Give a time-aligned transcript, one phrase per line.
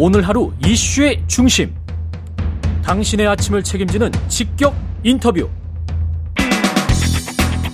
[0.00, 1.74] 오늘 하루 이슈의 중심.
[2.84, 4.72] 당신의 아침을 책임지는 직격
[5.02, 5.50] 인터뷰.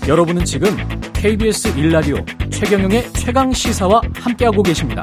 [0.08, 0.74] 여러분은 지금
[1.12, 5.02] KBS 1라디오 최경영의 최강 시사와 함께하고 계십니다.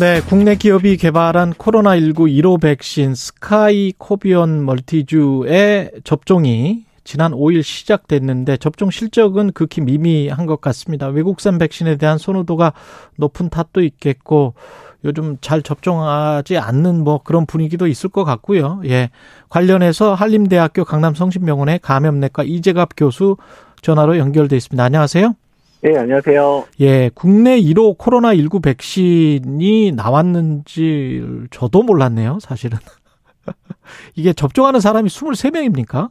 [0.00, 8.90] 네, 국내 기업이 개발한 코로나19 1호 백신 스카이 코비온 멀티주의 접종이 지난 5일 시작됐는데 접종
[8.90, 11.08] 실적은 극히 미미한 것 같습니다.
[11.08, 12.72] 외국산 백신에 대한 선호도가
[13.16, 14.54] 높은 탓도 있겠고
[15.04, 18.80] 요즘 잘 접종하지 않는 뭐 그런 분위기도 있을 것 같고요.
[18.86, 19.10] 예.
[19.50, 23.36] 관련해서 한림대학교 강남성심병원의 감염내과 이재갑 교수
[23.82, 24.82] 전화로 연결돼 있습니다.
[24.82, 25.34] 안녕하세요.
[25.82, 26.64] 네, 안녕하세요.
[26.80, 32.78] 예, 국내 1호 코로나19 백신이 나왔는지 저도 몰랐네요, 사실은.
[34.16, 36.08] 이게 접종하는 사람이 23명입니까?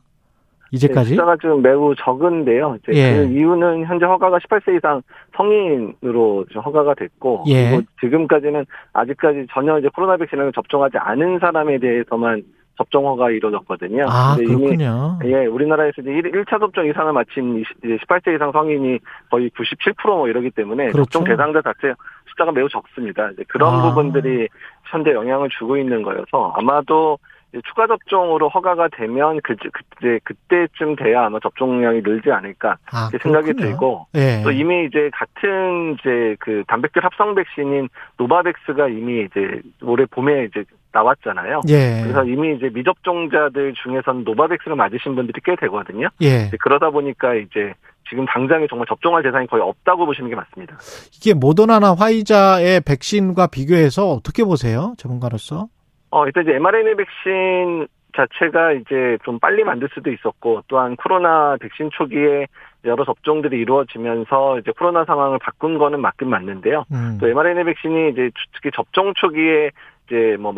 [0.74, 1.12] 이제까지?
[1.12, 2.78] 네, 숫자가 좀 매우 적은데요.
[2.82, 3.14] 이제 예.
[3.18, 5.02] 그 이유는 현재 허가가 18세 이상
[5.38, 7.70] 성인으로 허가가 됐고, 예.
[7.70, 12.42] 그리고 지금까지는 아직까지 전혀 이제 코로나 백신을 접종하지 않은 사람에 대해서만
[12.76, 14.06] 접종 허가 이루어졌거든요.
[14.10, 15.20] 아, 그렇군요.
[15.24, 18.98] 이미, 예, 우리나라에서 이제 1, 차 접종 이상을 마친 이제 18세 이상 성인이
[19.30, 21.04] 거의 97%뭐 이러기 때문에 그렇죠.
[21.04, 21.94] 접종 대상자 자체
[22.30, 23.30] 숫자가 매우 적습니다.
[23.30, 23.82] 이제 그런 아.
[23.84, 24.48] 부분들이
[24.86, 27.20] 현재 영향을 주고 있는 거여서 아마도
[27.62, 34.08] 추가 접종으로 허가가 되면 그, 그때, 그때쯤 돼야 아마 접종량이 늘지 않을까 아, 생각이 들고
[34.16, 34.42] 예.
[34.44, 40.64] 또 이미 이제 같은 이제 그 단백질 합성 백신인 노바백스가 이미 이제 올해 봄에 이제
[40.92, 41.62] 나왔잖아요.
[41.70, 42.02] 예.
[42.04, 46.08] 그래서 이미 이제 미접종자들 중에서는 노바백스를 맞으신 분들이 꽤 되거든요.
[46.22, 46.50] 예.
[46.60, 47.74] 그러다 보니까 이제
[48.10, 50.78] 지금 당장에 정말 접종할 대상이 거의 없다고 보시는 게 맞습니다.
[51.16, 55.68] 이게 모더나나 화이자의 백신과 비교해서 어떻게 보세요, 전문가로서?
[56.14, 61.90] 어, 일단 이제 mRNA 백신 자체가 이제 좀 빨리 만들 수도 있었고 또한 코로나 백신
[61.92, 62.46] 초기에
[62.86, 66.86] 여러 접종들이 이루어지면서 이제 코로나 상황을 바꾼 거는 맞긴 맞는데요.
[66.92, 67.18] 음.
[67.20, 69.72] 또 mRNA 백신이 이제 특히 접종 초기에
[70.06, 70.54] 이제 뭐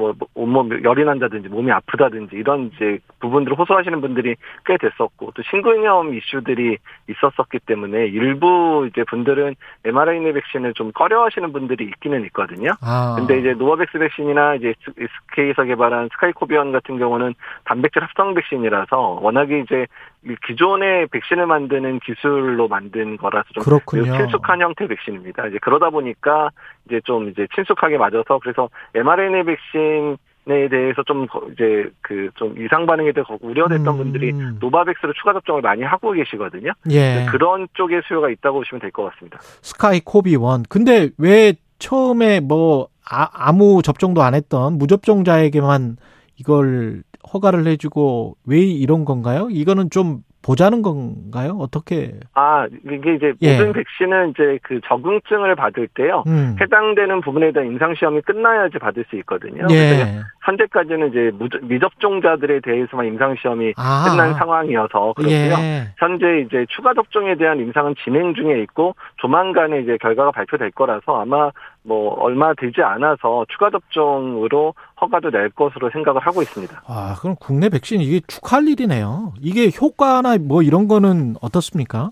[0.00, 6.14] 뭐, 온몸 열이 난다든지 몸이 아프다든지 이런 이제 부분들을 호소하시는 분들이 꽤 됐었고 또 심근염
[6.14, 6.78] 이슈들이
[7.08, 12.70] 있었었기 때문에 일부 이제 분들은 mRNA 백신을 좀 꺼려하시는 분들이 있기는 있거든요.
[12.80, 13.14] 아.
[13.18, 17.34] 근데 이제 노바백스 백신이나 이제 SK에서 개발한 스카이코비원 같은 경우는
[17.64, 19.86] 단백질 합성 백신이라서 워낙에 이제
[20.46, 24.16] 기존의 백신을 만드는 기술로 만든 거라서 좀 그렇군요.
[24.16, 25.46] 친숙한 형태 백신입니다.
[25.48, 26.50] 이제 그러다 보니까
[26.86, 30.16] 이제 좀 이제 친숙하게 맞아서 그래서 mRNA 백신
[30.48, 33.96] 에 대해서 좀 이제 그 좀 이상 반응에 대해 우려됐던 음.
[33.98, 36.72] 분들이 노바백스로 추가 접종을 많이 하고 계시거든요.
[36.90, 37.26] 예.
[37.30, 39.38] 그런 쪽의 수요가 있다고 보시면 될 것 같습니다.
[39.42, 40.62] 스카이코비원.
[40.68, 45.96] 근데 왜 처음에 뭐 아무 접종도 안 했던 무접종자에게만
[46.40, 47.02] 이걸
[47.32, 49.48] 허가를 해주고 왜 이런 건가요?
[49.50, 51.58] 이거는 좀 보자는 건가요?
[51.60, 52.14] 어떻게?
[52.32, 53.58] 아, 이게 이제 예.
[53.58, 56.24] 모든 백신은 이제 그 적응증을 받을 때요.
[56.26, 56.56] 음.
[56.58, 59.66] 해당되는 부분에 대한 임상시험이 끝나야지 받을 수 있거든요.
[59.70, 60.22] 예.
[60.44, 61.30] 현재까지는 이제
[61.60, 64.06] 미접종자들에 대해서만 임상시험이 아.
[64.08, 65.56] 끝난 상황이어서 그렇고요.
[65.60, 65.92] 예.
[65.98, 71.50] 현재 이제 추가 접종에 대한 임상은 진행 중에 있고 조만간에 이제 결과가 발표될 거라서 아마
[71.82, 76.82] 뭐 얼마 되지 않아서 추가 접종으로 허가도 낼 것으로 생각을 하고 있습니다.
[76.86, 79.32] 아, 그럼 국내 백신 이게 축하할 일이네요.
[79.40, 82.10] 이게 효과나 뭐 이런 거는 어떻습니까?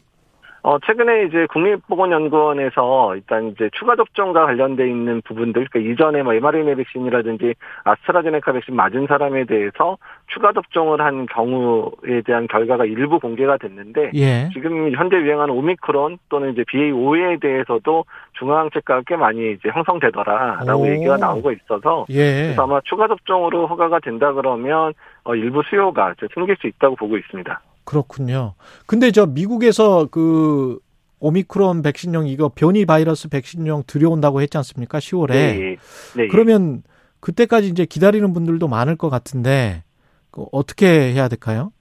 [0.63, 6.75] 어, 최근에 이제 국립보건연구원에서 일단 이제 추가 접종과 관련돼 있는 부분들, 그러니까 이전에 뭐 mRNA
[6.75, 7.55] 백신이라든지
[7.85, 14.49] 아스트라제네카 백신 맞은 사람에 대해서 추가 접종을 한 경우에 대한 결과가 일부 공개가 됐는데, 예.
[14.53, 20.89] 지금 현재 유행하는 오미크론 또는 이제 BA5에 대해서도 중앙항체가가 꽤 많이 이제 형성되더라라고 오.
[20.89, 22.43] 얘기가 나오고 있어서, 예.
[22.43, 24.93] 그래서 아마 추가 접종으로 허가가 된다 그러면
[25.25, 27.61] 어, 일부 수요가 생길 수 있다고 보고 있습니다.
[27.89, 28.53] 그렇군요.
[28.87, 30.79] 근데 저 미국에서 그
[31.21, 34.99] 오미크론 백신용 이거 변이 바이러스 백신용 들여온다고 했지 않습니까?
[34.99, 35.31] 10월에.
[35.31, 35.77] 네.
[36.15, 36.29] 네.
[36.29, 36.83] 그러면
[37.21, 39.85] 그때까지 이제 기다리는 분들도 많을 것 같은데
[40.31, 41.73] 그 어떻게 해야 될까요?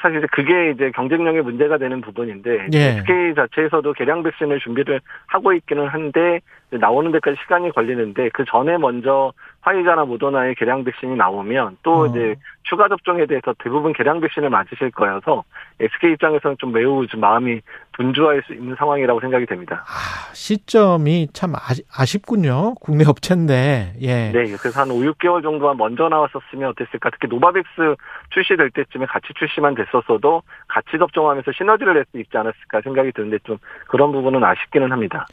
[0.00, 2.78] 사실 그게 이제 경쟁력의 문제가 되는 부분인데 예.
[2.78, 6.40] SK 자체에서도 개량 백신을 준비를 하고 있기는 한데
[6.78, 9.32] 나오는 데까지 시간이 걸리는데 그 전에 먼저
[9.62, 12.06] 화이자나 모더나의 개량 백신이 나오면 또 어.
[12.06, 15.44] 이제 추가 접종에 대해서 대부분 개량 백신을 맞으실 거여서
[15.80, 17.60] SK 입장에서는 좀 매우 좀 마음이
[17.92, 19.84] 분주할 수 있는 상황이라고 생각이 됩니다.
[19.86, 23.94] 아, 시점이 참 아쉽군요 국내 업체인데.
[24.00, 24.30] 예.
[24.32, 27.10] 네, 그래서 한 5, 6개월 정도만 먼저 나왔었으면 어땠을까?
[27.10, 27.96] 특히 노바백스
[28.30, 33.58] 출시될 때쯤에 같이 출시만 됐었어도 같이 접종하면서 시너지를 낼 수 있지 않았을까 생각이 드는데 좀
[33.88, 35.26] 그런 부분은 아쉽기는 합니다.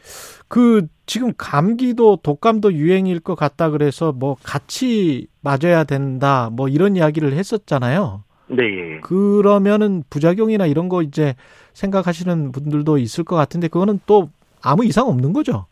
[0.48, 7.32] 그 지금 감기도 독감도 유행일 것 같다 그래서 뭐 같이 맞아야 된다 뭐 이런 이야기를
[7.32, 8.22] 했었잖아요.
[8.48, 9.00] 네.
[9.02, 11.34] 그러면은 부작용이나 이런 거 이제
[11.72, 15.66] 생각하시는 분들도 있을 것 같은데 그거는 또 아무 이상 없는 거죠.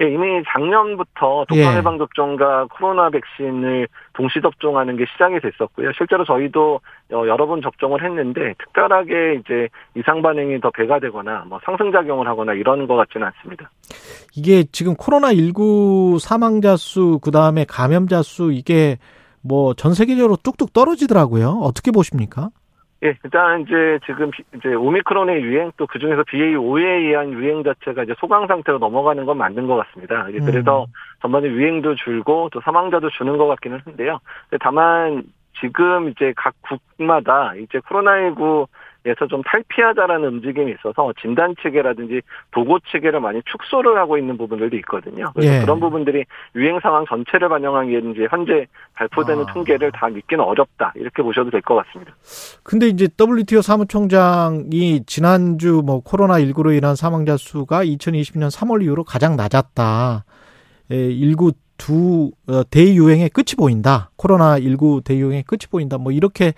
[0.00, 1.82] 예, 이미 작년부터 독감 예.
[1.98, 5.92] 접종과 코로나 백신을 동시 접종하는 게 시작이 됐었고요.
[5.96, 6.80] 실제로 저희도
[7.12, 12.26] 어, 여러 번 접종을 했는데 특별하게 이제 이상 반응이 더 배가 되거나 뭐 상승 작용을
[12.28, 13.70] 하거나 이런 것 같지는 않습니다.
[14.36, 18.98] 이게 지금 코로나 19 사망자 수, 그 다음에 감염자 수, 이게
[19.42, 21.60] 뭐 전 세계적으로 뚝뚝 떨어지더라고요.
[21.62, 22.50] 어떻게 보십니까?
[23.04, 28.04] 예, 일단 이제 지금 비- 이제 오미크론의 유행 또 그 중에서 BA5에 의한 유행 자체가
[28.04, 30.26] 이제 소강 상태로 넘어가는 건 맞는 것 같습니다.
[30.32, 30.86] 예, 그래서 음.
[31.20, 34.18] 전반에 유행도 줄고 또 사망자도 주는 것 같기는 한데요.
[34.60, 35.24] 다만
[35.60, 36.54] 지금 이제 각
[36.96, 38.66] 국마다 이제 코로나19
[39.06, 45.30] 에서 좀 탈피하자라는 움직임이 있어서 진단 체계라든지 보고 체계를 많이 축소를 하고 있는 부분들도 있거든요.
[45.34, 45.60] 그래서 예.
[45.60, 46.24] 그런 부분들이
[46.56, 49.52] 유행 상황 전체를 반영하기에는 이제 현재 발표되는 아.
[49.52, 52.14] 통계를 다 믿기는 어렵다 이렇게 보셔도 될 것 같습니다.
[52.62, 59.36] 근데 이제 WTO 사무총장이 지난주 뭐 코로나 19로 인한 사망자 수가 2020년 3월 이후로 가장
[59.36, 60.24] 낮았다.
[60.90, 64.10] 예, 19두 어, 대유행의 끝이 보인다.
[64.16, 65.98] 코로나 19 대유행의 끝이 보인다.
[65.98, 66.54] 뭐 이렇게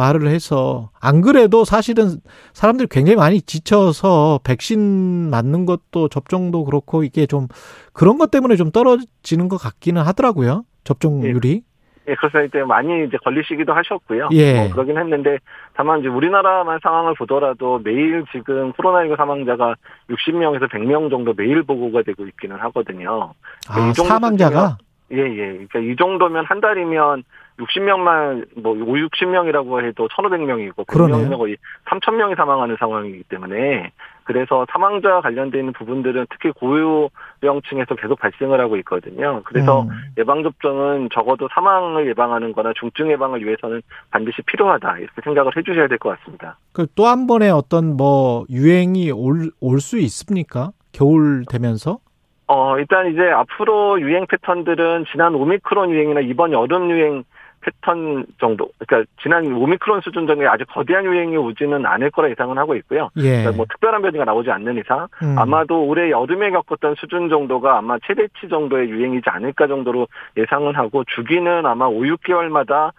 [0.00, 2.20] 말을 해서 안 그래도 사실은
[2.54, 7.46] 사람들이 굉장히 많이 지쳐서 백신 맞는 것도 접종도 그렇고 이게 좀
[7.92, 10.64] 그런 것 때문에 좀 떨어지는 것 같기는 하더라고요.
[10.84, 11.62] 접종률이.
[12.08, 14.30] 예, 그래서 이제 많이 이제 걸리시기도 하셨고요.
[14.32, 14.54] 예.
[14.54, 15.38] 뭐 그러긴 했는데
[15.74, 19.74] 다만 이제 우리나라만 상황을 보더라도 매일 지금 코로나19 사망자가
[20.08, 23.34] 60명에서 100명 정도 매일 보고가 되고 있기는 하거든요.
[23.68, 24.78] 아, 이 정도 사망자가
[25.12, 25.66] 예, 예.
[25.68, 27.24] 그러니까 이 정도면 한 달이면
[27.60, 31.28] 60명만 뭐 5, 60명이라고 해도 1,500명이고 그러네요.
[31.28, 33.92] 100명이면 거의 3,000명이 사망하는 상황이기 때문에
[34.24, 39.42] 그래서 사망자 있는 부분들은 특히 고유병층에서 계속 발생을 하고 있거든요.
[39.44, 39.88] 그래서 음.
[40.18, 44.98] 예방 접종은 적어도 사망을 예방하는 거나 중증 예방을 위해서는 반드시 필요하다.
[44.98, 46.56] 이렇게 생각을 해 주셔야 될 것 같습니다.
[46.72, 50.70] 그 또 한 번의 어떤 뭐 유행이 올 올 수 있습니까?
[50.92, 51.98] 겨울 되면서?
[52.46, 57.24] 어, 일단 이제 앞으로 유행 패턴들은 지난 오미크론 유행이나 이번 여름 유행
[57.60, 62.74] 패턴 정도, 그러니까 지난 오미크론 수준 정도의 아주 거대한 유행이 오지는 않을 거라 예상은 하고
[62.76, 63.10] 있고요.
[63.16, 63.42] 예.
[63.42, 65.38] 그러니까 뭐 특별한 변이가 나오지 않는 이상 음.
[65.38, 71.66] 아마도 올해 여름에 겪었던 수준 정도가 아마 최대치 정도의 유행이지 않을까 정도로 예상은 하고 주기는
[71.66, 72.92] 아마 5, 6개월마다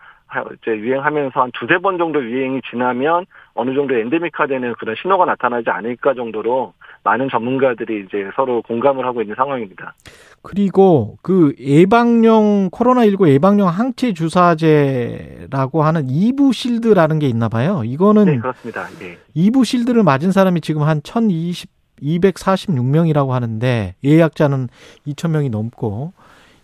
[0.62, 6.14] 이제 유행하면서 한 두세 번 정도 유행이 지나면 어느 정도 엔데믹화되는 그런 신호가 나타나지 않을까
[6.14, 9.95] 정도로 많은 전문가들이 이제 서로 공감을 하고 있는 상황입니다.
[10.42, 17.83] 그리고 그 예방용 코로나19 예방용 항체 주사제라고 하는 이부 실드라는 게 있나 봐요.
[17.83, 18.88] 이거는 네, 그렇습니다.
[19.01, 19.18] 예.
[19.33, 21.69] 이부 실드를 맞은 사람이 지금 한 1020,
[22.01, 24.69] 246명이라고 하는데 예약자는
[25.07, 26.13] 2,000명이 넘고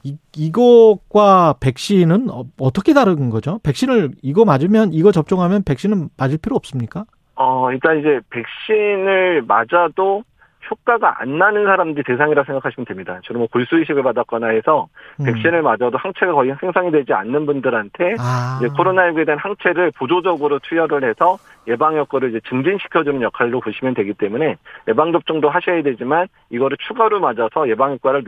[0.03, 3.59] 이, 이것과 백신은 어, 어떻게 다른 거죠?
[3.63, 7.05] 백신을 이거 맞으면 이거 접종하면 백신은 맞을 필요 없습니까?
[7.37, 10.23] 어, 일단 이제 백신을 맞아도
[10.69, 13.19] 효과가 안 나는 사람들이 대상이라 생각하시면 됩니다.
[13.23, 14.87] 주로 뭐 골수이식을 받았거나 해서
[15.19, 15.25] 음.
[15.25, 18.59] 백신을 맞아도 항체가 거의 생성이 되지 않는 분들한테 아.
[18.59, 21.37] 이제 코로나19에 대한 항체를 보조적으로 투여를 해서
[21.67, 24.55] 예방 효과를 이제 증진시켜주는 역할로 보시면 되기 때문에
[24.87, 28.23] 예방 접종도 하셔야 되지만 이거를 추가로 맞아서 예방 효과를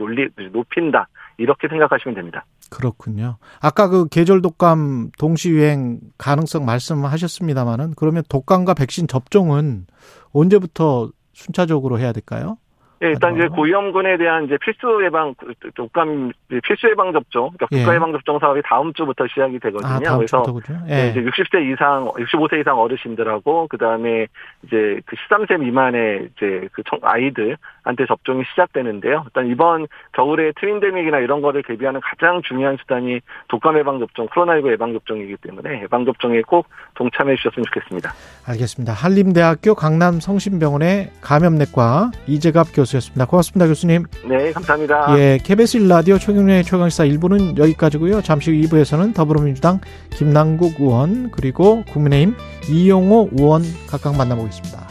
[0.52, 2.44] 높인다 이렇게 생각하시면 됩니다.
[2.70, 3.36] 그렇군요.
[3.60, 9.86] 아까 그 계절 독감 동시 유행 가능성 말씀하셨습니다마는 그러면 독감과 백신 접종은
[10.32, 12.56] 언제부터 순차적으로 해야 될까요?
[13.02, 13.52] 예, 일단 이제 맞아요.
[13.56, 15.34] 고위험군에 대한 이제 필수 예방
[15.74, 16.32] 독감
[16.64, 17.78] 필수 예방 접종, 그러니까 예.
[17.78, 19.90] 국가 예방 접종 사업이 다음 주부터 시작이 되거든요.
[19.90, 20.84] 아, 다음 그래서 주부터 그죠?
[20.86, 21.10] 네, 예.
[21.10, 24.26] 이제 60세 이상, 65세 이상 어르신들하고 그다음에
[24.66, 29.22] 이제 그 13세 미만의 이제 그 청- 아이들한테 접종이 시작되는데요.
[29.26, 34.92] 일단 이번 겨울에 트윈데믹이나 이런 거를 대비하는 가장 중요한 수단이 독감 예방 접종, 코로나19 예방
[34.92, 38.12] 접종이기 때문에 예방 접종에 꼭 동참해 주셨으면 좋겠습니다.
[38.46, 38.92] 알겠습니다.
[38.92, 43.26] 한림대학교 강남 성심병원의 감염내과 이재갑 교수였습니다.
[43.26, 44.04] 고맙습니다, 교수님.
[44.28, 45.18] 네, 감사합니다.
[45.18, 48.22] 예, KBS 1라디오 최경련의 최강시사 1부는 여기까지고요.
[48.22, 49.80] 잠시 후 2부에서는 더불어민주당
[50.10, 52.34] 김남국 의원 그리고 국민의힘
[52.68, 54.89] 이용호 의원 각각 만나보겠습니다.